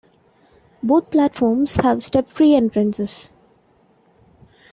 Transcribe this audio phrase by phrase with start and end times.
[0.81, 3.29] Both platforms have step-free entrances.